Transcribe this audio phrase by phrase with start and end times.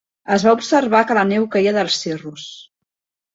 [0.35, 2.49] Es va observar que la neu queia dels cirrus.